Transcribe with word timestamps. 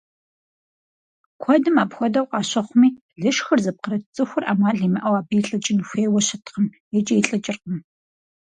Куэдым 1.41 1.75
апхуэдэу 1.83 2.29
къащыхъуми, 2.31 2.89
лышхыр 3.21 3.59
зыпкърыт 3.65 4.03
цӀыхур 4.15 4.43
Ӏэмал 4.47 4.77
имыӀэу 4.85 5.15
абы 5.19 5.33
илӀыкӀын 5.39 5.79
хуейуэ 5.87 6.21
щыткъым 6.27 6.65
икӀи 6.97 7.15
илӀыкӀыркъым. 7.21 7.77